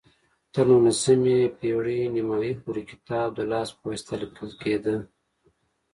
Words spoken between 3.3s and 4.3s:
د لاس په واسطه